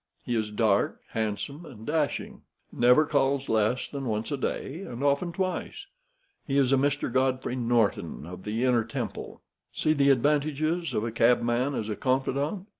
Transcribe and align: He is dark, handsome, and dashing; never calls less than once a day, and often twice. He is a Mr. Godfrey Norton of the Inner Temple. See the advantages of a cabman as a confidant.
He 0.23 0.35
is 0.35 0.49
dark, 0.49 0.99
handsome, 1.09 1.63
and 1.63 1.85
dashing; 1.85 2.41
never 2.71 3.05
calls 3.05 3.49
less 3.49 3.87
than 3.87 4.05
once 4.05 4.31
a 4.31 4.37
day, 4.37 4.81
and 4.81 5.03
often 5.03 5.31
twice. 5.31 5.85
He 6.43 6.57
is 6.57 6.73
a 6.73 6.75
Mr. 6.75 7.13
Godfrey 7.13 7.55
Norton 7.55 8.25
of 8.25 8.41
the 8.43 8.63
Inner 8.63 8.83
Temple. 8.83 9.43
See 9.71 9.93
the 9.93 10.09
advantages 10.09 10.95
of 10.95 11.03
a 11.03 11.11
cabman 11.11 11.75
as 11.75 11.87
a 11.87 11.95
confidant. 11.95 12.65